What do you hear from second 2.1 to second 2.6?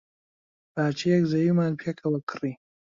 کڕی.